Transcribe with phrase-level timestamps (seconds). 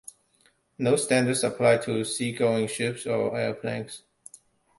[0.79, 4.01] No standards apply to seagoing ships or airplanes.